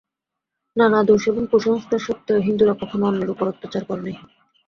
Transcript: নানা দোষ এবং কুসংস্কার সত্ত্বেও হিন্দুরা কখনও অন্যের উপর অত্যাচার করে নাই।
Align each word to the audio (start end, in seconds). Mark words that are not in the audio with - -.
নানা 0.77 0.99
দোষ 1.07 1.23
এবং 1.27 1.43
কুসংস্কার 1.51 1.99
সত্ত্বেও 1.99 2.45
হিন্দুরা 2.47 2.73
কখনও 2.81 3.07
অন্যের 3.07 3.33
উপর 3.33 3.45
অত্যাচার 3.47 3.83
করে 3.85 4.01
নাই। 4.01 4.15